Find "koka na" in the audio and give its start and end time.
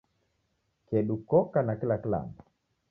1.29-1.73